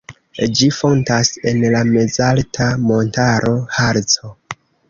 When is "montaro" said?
2.89-3.55